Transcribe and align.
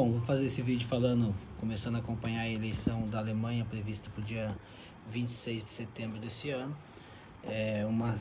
Bom, 0.00 0.12
vou 0.12 0.22
fazer 0.22 0.46
esse 0.46 0.62
vídeo 0.62 0.88
falando, 0.88 1.34
começando 1.58 1.96
a 1.96 1.98
acompanhar 1.98 2.40
a 2.40 2.48
eleição 2.48 3.06
da 3.10 3.18
Alemanha 3.18 3.66
prevista 3.66 4.08
para 4.08 4.22
o 4.22 4.24
dia 4.24 4.56
26 5.10 5.62
de 5.62 5.68
setembro 5.68 6.18
desse 6.18 6.48
ano. 6.48 6.74
É 7.44 7.84
uma 7.84 8.18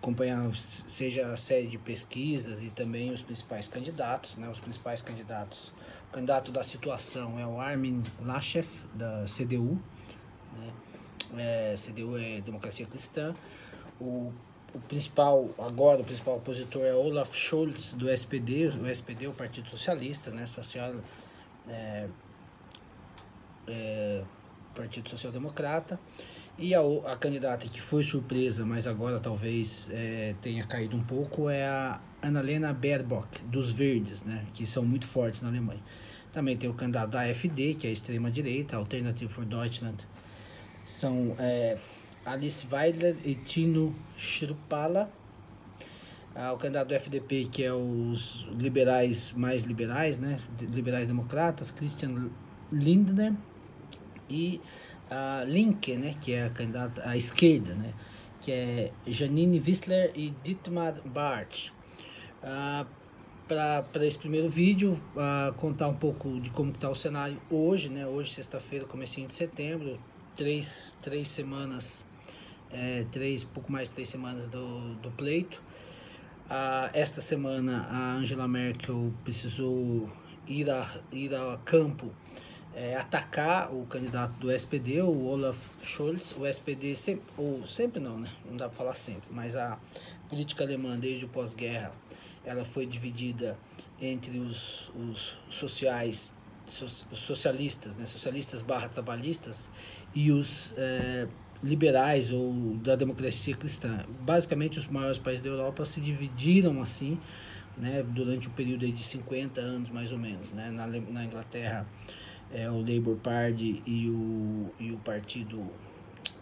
acompanhar 0.00 0.52
seja 0.56 1.32
a 1.32 1.36
série 1.36 1.68
de 1.68 1.78
pesquisas 1.78 2.64
e 2.64 2.70
também 2.70 3.12
os 3.12 3.22
principais 3.22 3.68
candidatos, 3.68 4.36
né? 4.38 4.48
Os 4.48 4.58
principais 4.58 5.00
candidatos. 5.00 5.72
O 6.08 6.14
candidato 6.14 6.50
da 6.50 6.64
situação 6.64 7.38
é 7.38 7.46
o 7.46 7.60
Armin 7.60 8.02
Laschet 8.20 8.66
da 8.92 9.24
CDU, 9.26 9.80
né? 10.56 10.72
É, 11.36 11.76
CDU 11.76 12.18
é 12.18 12.40
Democracia 12.40 12.86
Cristã. 12.86 13.36
O 14.00 14.32
o 14.74 14.78
principal, 14.80 15.48
agora 15.58 16.00
o 16.00 16.04
principal 16.04 16.36
opositor 16.36 16.82
é 16.82 16.92
Olaf 16.92 17.34
Scholz 17.34 17.94
do 17.94 18.08
SPD, 18.08 18.68
o 18.68 18.86
SPD 18.86 19.24
é 19.24 19.28
o 19.28 19.32
Partido 19.32 19.68
Socialista, 19.68 20.30
né, 20.30 20.46
social, 20.46 20.94
é, 21.68 22.06
é, 23.66 24.22
Partido 24.74 25.08
Social 25.08 25.32
Democrata, 25.32 25.98
e 26.58 26.74
a, 26.74 26.80
a 27.06 27.16
candidata 27.16 27.66
que 27.68 27.80
foi 27.80 28.02
surpresa, 28.02 28.66
mas 28.66 28.86
agora 28.86 29.20
talvez 29.20 29.90
é, 29.92 30.34
tenha 30.42 30.66
caído 30.66 30.96
um 30.96 31.04
pouco, 31.04 31.48
é 31.48 31.66
a 31.66 32.00
Annalena 32.20 32.72
Baerbock, 32.72 33.42
dos 33.44 33.70
Verdes, 33.70 34.22
né, 34.24 34.44
que 34.52 34.66
são 34.66 34.84
muito 34.84 35.06
fortes 35.06 35.40
na 35.40 35.48
Alemanha. 35.48 35.82
Também 36.32 36.56
tem 36.56 36.68
o 36.68 36.74
candidato 36.74 37.10
da 37.10 37.22
AfD, 37.22 37.74
que 37.74 37.86
é 37.86 37.90
a 37.90 37.92
extrema-direita, 37.92 38.76
Alternative 38.76 39.32
for 39.32 39.44
Deutschland, 39.44 40.06
são 40.84 41.34
é, 41.38 41.78
Alice 42.28 42.66
Weidler 42.70 43.16
e 43.24 43.34
Tino 43.34 43.94
Shrupala. 44.16 45.10
Ah, 46.34 46.52
o 46.52 46.58
candidato 46.58 46.88
do 46.88 46.94
FDP, 46.94 47.48
que 47.50 47.64
é 47.64 47.72
os 47.72 48.46
liberais 48.56 49.32
mais 49.32 49.64
liberais, 49.64 50.18
né? 50.18 50.38
Liberais 50.60 51.06
democratas, 51.06 51.70
Christian 51.70 52.30
Lindner. 52.70 53.32
E 54.28 54.60
a 55.10 55.42
Linke, 55.46 55.96
né? 55.96 56.14
Que 56.20 56.34
é 56.34 56.44
a 56.44 56.50
candidata 56.50 57.02
à 57.08 57.16
esquerda, 57.16 57.74
né? 57.74 57.94
Que 58.40 58.52
é 58.52 58.92
Janine 59.06 59.58
Wissler 59.58 60.12
e 60.14 60.34
Dietmar 60.44 61.00
Barth. 61.04 61.70
Ah, 62.42 62.86
para 63.48 64.06
esse 64.06 64.18
primeiro 64.18 64.50
vídeo, 64.50 65.00
uh, 65.16 65.52
contar 65.54 65.88
um 65.88 65.94
pouco 65.94 66.38
de 66.38 66.50
como 66.50 66.70
está 66.70 66.90
o 66.90 66.94
cenário 66.94 67.40
hoje, 67.50 67.88
né? 67.88 68.06
Hoje, 68.06 68.34
sexta-feira, 68.34 68.84
comecinho 68.84 69.26
de 69.26 69.32
setembro, 69.32 69.98
três, 70.36 70.94
três 71.00 71.28
semanas 71.28 72.04
é, 72.70 73.04
três, 73.10 73.44
pouco 73.44 73.70
mais 73.70 73.88
de 73.88 73.94
três 73.94 74.08
semanas 74.08 74.46
do, 74.46 74.94
do 74.96 75.10
pleito. 75.10 75.62
Ah, 76.50 76.90
esta 76.94 77.20
semana 77.20 77.86
a 77.90 78.14
Angela 78.14 78.48
Merkel 78.48 79.12
precisou 79.24 80.08
ir 80.46 80.70
a, 80.70 81.00
ir 81.12 81.34
a 81.34 81.58
campo 81.64 82.08
é, 82.74 82.96
atacar 82.96 83.74
o 83.74 83.84
candidato 83.86 84.32
do 84.38 84.50
SPD, 84.50 85.02
o 85.02 85.26
Olaf 85.26 85.58
Scholz. 85.82 86.34
O 86.38 86.46
SPD 86.46 86.94
sempre, 86.94 87.24
ou 87.36 87.66
sempre 87.66 88.00
não, 88.00 88.18
né? 88.18 88.30
Não 88.44 88.56
dá 88.56 88.68
para 88.68 88.78
falar 88.78 88.94
sempre, 88.94 89.28
mas 89.30 89.56
a 89.56 89.78
política 90.28 90.64
alemã 90.64 90.98
desde 90.98 91.24
o 91.24 91.28
pós-guerra 91.28 91.92
ela 92.44 92.64
foi 92.64 92.86
dividida 92.86 93.58
entre 94.00 94.38
os, 94.38 94.90
os 94.94 95.38
sociais 95.48 96.34
socialistas, 96.66 97.94
né, 97.96 98.04
socialistas 98.04 98.60
barra 98.60 98.88
trabalhistas 98.88 99.70
e 100.14 100.30
os 100.30 100.72
é, 100.76 101.26
liberais 101.62 102.32
ou 102.32 102.76
da 102.76 102.94
democracia 102.96 103.56
cristã. 103.56 104.04
Basicamente, 104.20 104.78
os 104.78 104.86
maiores 104.86 105.18
países 105.18 105.42
da 105.42 105.48
Europa 105.48 105.84
se 105.84 106.00
dividiram 106.00 106.80
assim, 106.80 107.18
né, 107.76 108.04
durante 108.06 108.48
o 108.48 108.50
um 108.50 108.54
período 108.54 108.90
de 108.90 109.02
50 109.02 109.60
anos 109.60 109.90
mais 109.90 110.12
ou 110.12 110.18
menos. 110.18 110.52
Né? 110.52 110.70
Na, 110.70 110.86
na 110.86 111.24
Inglaterra, 111.24 111.86
é, 112.52 112.70
o 112.70 112.78
Labour 112.78 113.16
Party 113.16 113.82
e 113.86 114.08
o, 114.08 114.70
e 114.78 114.92
o 114.92 114.98
partido 114.98 115.66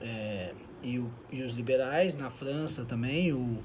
é, 0.01 0.53
e, 0.83 0.99
o, 0.99 1.11
e 1.31 1.43
os 1.43 1.53
liberais. 1.53 2.17
Na 2.17 2.31
França 2.31 2.85
também, 2.85 3.33
o, 3.33 3.63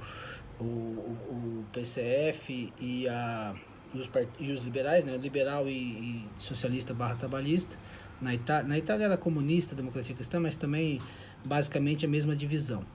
o, 0.59 0.63
o 0.63 1.65
PCF 1.71 2.73
e, 2.79 3.07
a, 3.07 3.53
e, 3.93 3.97
os, 3.99 4.09
e 4.39 4.51
os 4.51 4.61
liberais, 4.61 5.03
né, 5.03 5.17
liberal 5.17 5.67
e, 5.67 5.71
e 5.71 6.25
socialista 6.39 6.93
barra 6.93 7.15
trabalhista. 7.15 7.77
Na, 8.21 8.33
Ita 8.33 8.63
na 8.63 8.77
Itália 8.77 9.05
era 9.05 9.17
comunista, 9.17 9.75
democracia 9.75 10.15
cristã, 10.15 10.39
mas 10.39 10.55
também 10.55 10.99
basicamente 11.43 12.05
a 12.05 12.07
mesma 12.07 12.35
divisão. 12.35 12.85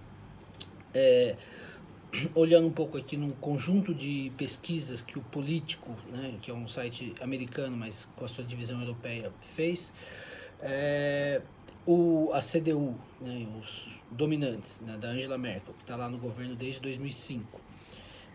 É, 0.94 1.36
olhando 2.34 2.66
um 2.66 2.72
pouco 2.72 2.96
aqui 2.96 3.16
num 3.16 3.30
conjunto 3.30 3.94
de 3.94 4.32
pesquisas 4.36 5.02
que 5.02 5.18
o 5.18 5.22
Político, 5.22 5.94
né, 6.12 6.36
que 6.40 6.50
é 6.50 6.54
um 6.54 6.68
site 6.68 7.14
americano, 7.20 7.76
mas 7.76 8.08
com 8.16 8.24
a 8.24 8.28
sua 8.28 8.44
divisão 8.44 8.80
europeia, 8.80 9.32
fez, 9.40 9.92
é, 10.60 11.42
o, 11.86 12.30
a 12.32 12.40
CDU, 12.40 12.94
né, 13.20 13.46
os 13.60 13.90
dominantes 14.10 14.80
né, 14.80 14.96
da 14.96 15.08
Angela 15.08 15.38
Merkel, 15.38 15.74
que 15.74 15.82
está 15.82 15.96
lá 15.96 16.08
no 16.08 16.18
governo 16.18 16.54
desde 16.54 16.80
2005, 16.80 17.60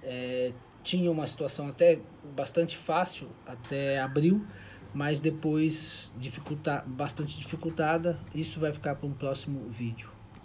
é, 0.04 0.54
tinha 0.84 1.12
uma 1.12 1.28
situação 1.28 1.68
até 1.68 2.02
bastante 2.36 2.78
fácil 2.78 3.30
até 3.46 4.00
abril, 4.00 4.46
mas 4.94 5.20
depois 5.20 6.12
dificulta, 6.18 6.84
bastante 6.86 7.38
dificultada. 7.38 8.20
Isso 8.34 8.60
vai 8.60 8.72
ficar 8.72 8.96
para 8.96 9.08
um 9.08 9.14
próximo 9.14 9.70
vídeo. 9.70 10.10